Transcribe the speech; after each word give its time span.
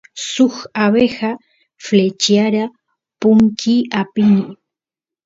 suk 0.29 0.55
abeja 0.83 1.29
flechyara 1.85 2.63
punkiy 3.19 3.81
apini 4.01 4.43